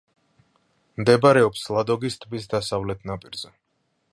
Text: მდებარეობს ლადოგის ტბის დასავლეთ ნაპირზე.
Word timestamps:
მდებარეობს 1.01 1.67
ლადოგის 1.75 2.17
ტბის 2.25 2.51
დასავლეთ 2.55 3.07
ნაპირზე. 3.11 3.53